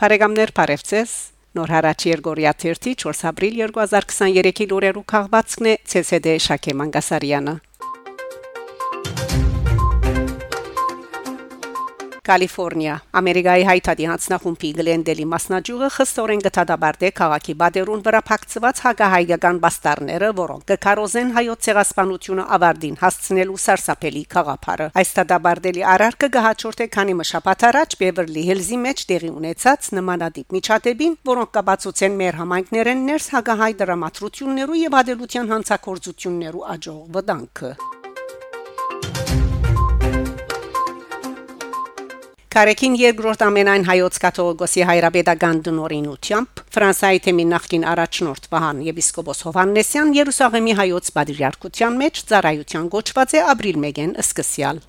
Փարեգամներ 0.00 0.50
Փարեվցես 0.56 1.10
Նոր 1.58 1.72
հարաճ 1.74 2.04
Երգորիա 2.08 2.52
4 2.62 3.18
ապրիլ 3.30 3.58
2023-ի 3.76 4.66
լուրերու 4.70 5.02
քաղվածքն 5.12 5.66
է 5.68 5.74
ՑՍԴ 6.00 6.38
Շակե 6.46 6.74
Մանգասարյանը 6.80 7.54
Կալիֆոռնիա 12.30 12.96
Ամերիկայի 13.20 13.64
հայտարարի 13.66 14.06
հանձնախումբի 14.10 14.68
գլենդելի 14.78 15.24
մասնաճյուղը 15.30 15.88
խստորեն 15.96 16.42
գտադաբարտե 16.44 17.10
քաղաքի 17.20 17.54
բادرուն 17.62 18.04
վրա 18.06 18.20
փակցված 18.30 18.82
հագահայական 18.84 19.60
բաստարները, 19.64 20.28
որոնք 20.40 20.64
կկարոզեն 20.70 21.32
հայոց 21.36 21.66
ցեղասպանությունը 21.66 22.44
ավարտին 22.56 22.96
հասցնելու 23.02 23.60
սարսափելի 23.64 24.24
խաղապարը։ 24.34 24.88
Այս 25.00 25.12
դադաբարտելի 25.18 25.84
արարքը 25.94 26.30
գահաճորդե 26.38 26.88
քանի 26.94 27.14
մշապատ 27.20 27.66
առաջ 27.70 27.96
Բևերլի 28.00 28.44
Հիլզի 28.50 28.80
մեջ 28.86 29.04
տեղի 29.10 29.30
ունեցած 29.40 29.92
նմանատիպ 30.00 30.58
միջադեպին, 30.60 31.16
որոնք 31.34 31.54
կապացուցեն 31.58 32.20
մեր 32.20 32.42
համայնքներեն 32.44 33.06
ներս 33.10 33.30
հագահայ 33.36 33.72
դրամատրություններու 33.84 34.82
եւ 34.86 35.00
ադելության 35.04 35.56
հանցակործություններու 35.56 36.68
աջող 36.76 37.02
վտանգը։ 37.18 37.74
Կարեկին 42.50 42.96
երկրորդ 42.98 43.42
ամենայն 43.46 43.84
հայոց 43.86 44.16
կաթողիկոսի 44.24 44.82
հայրապետական 44.88 45.60
դնորինությամբ 45.68 46.62
Ֆրանսիայի 46.74 47.20
թեմի 47.26 47.44
նախկին 47.52 47.84
առաջնորդ 47.92 48.48
Վահան 48.50 48.80
Եպիսկոպոս 48.90 49.42
Հովաննեսյան 49.46 50.10
Երուսաղեմի 50.18 50.74
հայոց 50.80 51.12
պատրիարքության 51.20 52.00
մեջ 52.02 52.24
ծառայության 52.32 52.90
գոչված 52.96 53.36
է 53.38 53.44
ապրիլ 53.54 53.78
1-ին 53.86 54.16
սկսյալ 54.26 54.82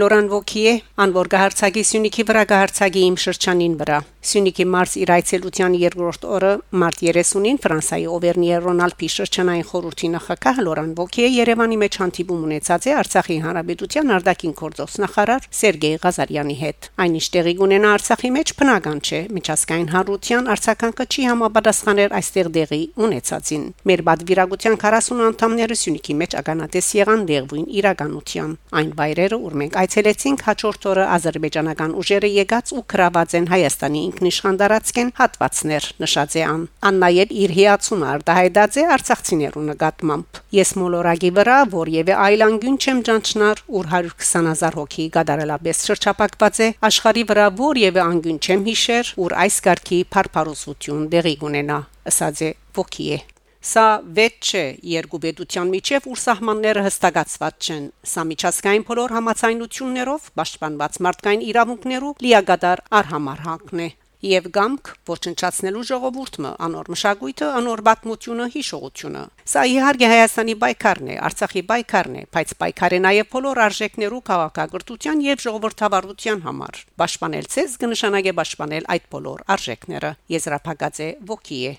Լորան 0.00 0.28
Վոկիե 0.30 0.72
անվոր 1.04 1.28
գահարցագի 1.34 1.82
Սյունիքի 1.90 2.24
վրա 2.30 2.42
գահարցագի 2.54 3.00
իմ 3.10 3.16
շրջանին 3.24 3.72
վրա 3.80 3.98
Սյունիքի 4.20 4.64
մարս 4.68 4.94
իր 5.00 5.10
այցելության 5.14 5.74
երկրորդ 5.80 6.24
օրը 6.36 6.48
մարտ 6.80 6.98
30-ին 7.08 7.58
Ֆրանսիայի 7.64 8.06
Օվերնիե 8.16 8.58
Ռոնալդի 8.64 9.08
շրջանային 9.14 9.66
խորհրդի 9.70 10.10
նախագահ 10.14 10.60
Լորան 10.66 10.90
Վոկիե 11.00 11.30
Երևանի 11.40 11.78
մեջ 11.80 11.98
հանդիպում 12.00 12.42
ունեցած 12.48 12.88
է 12.90 12.94
Արցախի 13.00 13.38
հանրապետության 13.44 14.12
արտաքին 14.16 14.54
գործոս 14.60 14.96
նախարար 15.04 15.48
Սերգեյ 15.60 15.96
Ղազարյանի 16.04 16.56
հետ 16.60 16.90
այնիշ 17.00 17.30
տեղի 17.36 17.54
ունենա 17.64 17.94
Արցախի 17.96 18.30
մեջ 18.36 18.52
բնական 18.60 19.00
չէ 19.00 19.20
միջազգային 19.40 19.90
հարության 19.96 20.52
արցախանքը 20.56 21.08
չի 21.10 21.26
համապատասխաներ 21.30 22.16
այստեղ 22.20 22.52
դեղի 22.60 22.82
ունեցածին 23.08 23.64
մեր 23.88 24.04
բադվիրագության 24.10 24.78
40 24.84 25.24
անդամները 25.30 25.80
Սյունիքի 25.80 26.18
մեջ 26.20 26.38
ականատես 26.44 26.92
եղան 27.00 27.26
դեղվին 27.30 27.66
իրականության 27.80 28.54
այն 28.80 28.94
բայրերը 29.00 29.40
ուր 29.48 29.58
մենք 29.64 29.80
այցելեցինք 29.90 30.42
հաջորդ 30.46 30.84
օրը 30.86 31.04
ազերբայջանական 31.16 31.94
ուժերը 31.98 32.28
եկած 32.30 32.70
ու 32.78 32.82
գրաված 32.92 33.32
են 33.38 33.46
Հայաստանի 33.50 34.02
ինքնիշխան 34.06 34.58
դարածքեն 34.60 35.08
հատվածներ 35.18 35.88
նշած 36.04 36.36
է 36.38 36.44
ան 36.46 36.62
աննայել 36.90 37.32
իր 37.40 37.54
հիացումը 37.56 38.06
արտահայտած 38.10 38.78
է 38.78 38.84
արցախցիներու 38.96 39.64
նկատմամբ 39.70 40.40
ես 40.60 40.70
մոլորագի 40.82 41.32
վրա 41.40 41.58
որևէ 41.74 42.14
այլ 42.30 42.46
անգյուն 42.46 42.78
չեմ 42.78 43.02
ճանչնար 43.10 43.64
ուր 43.80 43.90
120000 43.96 44.78
հոգի 44.78 45.08
գդարելապես 45.18 45.82
շրջապակված 45.90 46.62
է 46.62 46.70
աշխարի 46.90 47.26
վրա 47.34 47.50
որևէ 47.64 48.04
անգյուն 48.06 48.40
չեմ 48.46 48.64
հիշեր 48.70 49.12
ուր 49.26 49.36
այս 49.42 49.60
կարգի 49.66 50.00
փարփարոսություն 50.14 51.04
դեղի 51.16 51.36
ունենա 51.50 51.82
ասած 52.14 52.46
է 52.46 52.54
ոգի 52.78 53.10
է 53.18 53.20
Սա 53.60 53.86
վեճ 54.16 54.50
չէ 54.50 54.64
երկու 54.88 55.18
պետության 55.20 55.72
միջև 55.74 56.06
ուր 56.08 56.20
սահմանները 56.22 56.84
հստակացված 56.86 57.66
չեն։ 57.66 57.88
Սա 58.08 58.22
միջազգային 58.30 58.86
բոլոր 58.88 59.16
համացայնություններով 59.20 60.28
պաշտպանված 60.40 61.00
մարդկային 61.06 61.48
իրավունքներով 61.50 62.22
լիագադար 62.24 62.82
արհամարհանքն 63.00 63.82
է 63.84 63.88
եւ 64.20 64.48
գամք 64.52 64.90
ոչնչացնելու 65.08 65.82
ժողովուրդը 65.90 66.50
անոր 66.66 66.88
մշակույթը 66.92 67.46
անոր 67.60 67.82
բացմությունը 67.88 68.48
հիշողությունը 68.54 69.22
սա 69.52 69.62
իհարկե 69.74 70.10
հայաստանի 70.12 70.56
պայքարն 70.64 71.08
է 71.08 71.16
արցախի 71.28 71.62
պայքարն 71.70 72.18
է 72.20 72.24
բայց 72.36 72.52
պայքար 72.60 72.96
է 72.96 73.00
նաեւ 73.06 73.30
բոլոր 73.32 73.62
արժեքներու 73.64 74.22
քաղաքակրթության 74.28 75.24
եւ 75.24 75.44
ժողովրդավարության 75.46 76.44
համար 76.48 76.82
պաշտպանել 77.00 77.48
ցեզ 77.56 77.78
կնշանակե 77.84 78.36
պաշտպանել 78.40 78.90
այդ 78.96 79.08
բոլոր 79.16 79.46
արժեքները 79.56 80.12
եզրափակած 80.36 81.00
է 81.00 81.08
ոգի 81.32 81.62
է 81.70 81.74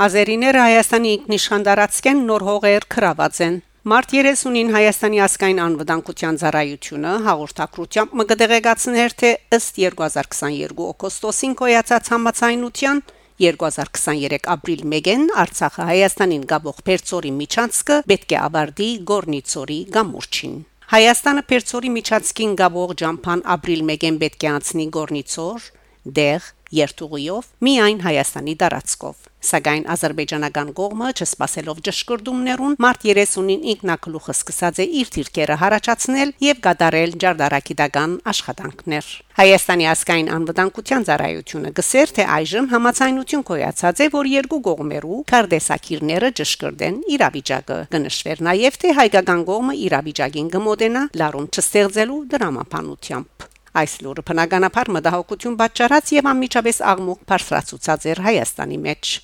Ազերիները 0.00 0.60
Հայաստանի 0.64 1.10
ինքնիշխան 1.12 1.64
դարածքեն 1.66 2.20
նոր 2.24 2.42
հողեր 2.46 2.84
քրաված 2.94 3.38
են 3.44 3.56
Մարտ 3.92 4.12
30-ին 4.16 4.70
Հայաստանի 4.72 5.18
ասկային 5.24 5.58
անվտանգության 5.64 6.38
ծառայությունը 6.40 7.10
հաղորդակցությամբ 7.26 8.14
մգդեղեցներ 8.20 9.14
թե 9.20 9.32
ըստ 9.56 9.80
2022 9.82 10.86
օգոստոսին 10.86 11.56
կոյացած 11.60 12.08
համացայնության 12.14 13.02
2023 13.44 14.48
ապրիլ 14.54 14.84
1-ին 14.88 15.26
Արցախը 15.44 15.88
Հայաստանին 15.90 16.46
գաբող 16.54 16.80
Պերծորի 16.88 17.32
միջանցքը 17.40 17.98
պետք 18.14 18.32
է 18.32 18.38
ավարտի 18.40 18.88
Գորնիցորի 19.10 19.78
գամուրջին 19.98 20.54
Հայաստանը 20.96 21.44
Պերծորի 21.52 21.92
միջանցքին 22.00 22.56
գաբող 22.62 22.96
ջամփան 23.04 23.44
ապրիլ 23.56 23.84
1-ին 23.98 24.18
պետք 24.24 24.48
է 24.48 24.50
անցնի 24.54 24.88
Գորնիցոր 24.96 25.68
դեղ 26.20 26.48
երթուղիով 26.74 27.46
միայն 27.66 28.00
Հայաստանի 28.04 28.54
տարածքով 28.62 29.26
Սակայն 29.40 29.84
ազերբայջանական 29.94 30.70
կողմը 30.76 31.08
չսպասելով 31.16 31.78
ճշգրտումներուն 31.86 32.74
մարտ 32.84 33.04
30-ին 33.08 33.62
ինքնակլուխը 33.72 34.34
սկսած 34.36 34.80
է 34.84 34.86
իր 35.00 35.12
թիրքերը 35.16 35.56
հարաճացնել 35.62 36.32
եւ 36.44 36.60
գդարել 36.66 37.14
ջարդարակիդական 37.24 38.16
աշխատանքներ 38.32 39.10
Հայաստանի 39.40 39.86
ասկային 39.90 40.30
անվտանգության 40.36 41.06
ծառայությունը 41.08 41.72
գսեր 41.80 42.12
թե 42.20 42.26
այժմ 42.36 42.68
համացայնություն 42.74 43.46
կոյացած 43.50 44.02
է 44.04 44.08
որ 44.14 44.30
երկու 44.36 44.60
կողմերու 44.68 45.20
կարդեսակիրները 45.32 46.32
ճշգրտեն 46.40 46.98
իրավիճակը 47.16 47.78
կնշվեր 47.96 48.44
նաեւ 48.50 48.82
թե 48.84 48.96
հայկական 49.00 49.46
կողմը 49.50 49.78
իրավիճակին 49.88 50.52
կմոտենա 50.58 51.06
լարում 51.22 51.48
չստեղծելու 51.56 52.20
դրամապանությամբ 52.36 53.49
Այս 53.78 53.92
լուրը 54.02 54.22
բնականաբար 54.26 54.88
մտահոգություն 54.96 55.58
պատճառած 55.60 56.10
եւ 56.16 56.30
անմիջապես 56.32 56.82
աղմուկ 56.94 57.20
բարձրացուցած 57.30 58.08
էր 58.10 58.22
Հայաստանի 58.26 58.80
մեջ։ 58.88 59.14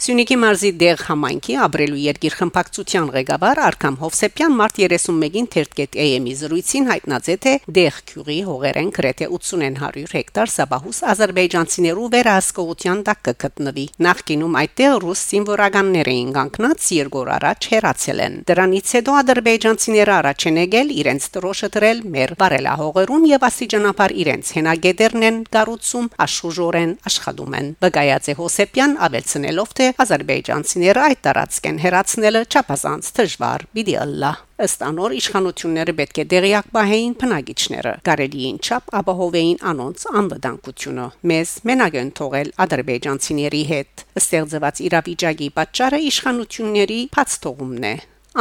Սյունիքի 0.00 0.36
մարզի 0.40 0.68
դեղ 0.80 1.00
համայնքի 1.10 1.54
ապրելու 1.60 1.98
երկիր 2.00 2.34
խմբակցության 2.38 3.08
ղեկավար 3.12 3.58
Արքամ 3.66 3.96
Հովսեփյան 4.00 4.54
մարտ 4.56 4.78
31-ին 4.86 5.48
թերթկետ.am-ի 5.52 6.32
զրույցին 6.40 6.86
հայտնացե 6.88 7.34
թե 7.44 7.52
դեղ 7.78 7.98
քյուրի 8.08 8.36
հողերեն 8.46 8.88
գրեթե 8.96 9.28
80-ն 9.28 9.76
100 9.82 10.14
հեկտար 10.16 10.52
սաբահուս 10.54 11.00
ազերբայջանցիներու 11.12 12.08
վերահսկողության 12.16 13.02
տակ 13.10 13.20
կգտնվի։ 13.28 13.84
Նախկինում 14.08 14.56
այդտեղ 14.62 14.96
ռուս 15.04 15.26
սիմվորականներ 15.34 16.10
էին 16.16 16.32
կանգնած 16.40 16.88
երկոր 16.96 17.30
առաջ 17.36 17.68
հերացել 17.76 18.24
են։ 18.24 18.40
Դրանից 18.48 18.94
հետո 18.96 19.18
ազերբայջանցիները 19.20 20.16
առաջ 20.16 20.48
են 20.48 20.60
եկել 20.64 20.96
իրենց 20.96 21.28
տրոշը 21.36 21.70
դրել 21.76 22.02
մեր 22.16 22.34
բարելահողերուն 22.40 23.28
եւ 23.34 23.46
աստիճանաբար 23.50 24.16
իրենց 24.24 24.54
հենագետերն 24.56 25.28
են 25.28 25.44
գառուցում 25.60 26.10
աշխուժորեն 26.24 26.96
աշխատում 27.10 27.60
են։ 27.60 27.70
Բգայացե 27.84 28.38
Հովսեփյան 28.40 28.98
ավելցնելով 29.10 29.76
թե 29.80 29.89
ազերբայջանցիները 30.04 31.02
այդ 31.06 31.20
տարածքեն 31.26 31.80
հերացնելը 31.84 32.42
չափազանց 32.50 33.10
դժվար 33.18 33.64
պիտի 33.76 33.96
ըլլա 34.04 34.30
ըստ 34.66 34.84
անոր 34.90 35.14
իշխանությունները 35.18 35.94
պետք 36.00 36.20
է 36.20 36.24
դեղյակ 36.34 36.70
պահեին 36.76 37.16
բնակիչները 37.22 37.94
կարելիին 38.10 38.60
չափ 38.60 38.94
ապահովեին 39.00 39.60
անոնց 39.72 40.06
անվտանգությունը 40.20 41.06
մեզ 41.32 41.54
մենակ 41.70 41.98
են 42.04 42.14
թողել 42.20 42.54
ադրբեջանցիների 42.66 43.62
հետ 43.72 44.06
ստեղծված 44.20 44.84
իրավիճակի 44.90 45.50
պատճառը 45.60 46.02
իշխանությունների 46.10 47.00
փած 47.16 47.38
թողումն 47.46 47.90
է 47.90 47.94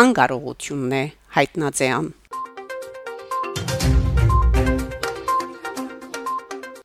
անկարողությունն 0.05 0.97
է 0.99 1.03
հայտնածեան 1.39 2.09